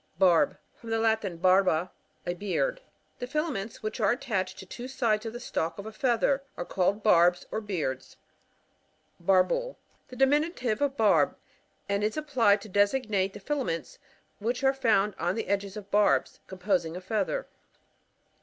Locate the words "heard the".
2.57-3.27